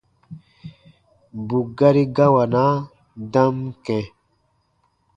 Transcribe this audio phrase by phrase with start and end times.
[1.47, 2.75] Bù gari gawanaa
[3.33, 3.55] dam
[3.85, 4.03] kɛ̃.